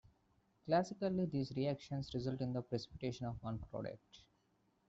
[0.65, 4.23] Classically, these reactions result in the precipitation of one product.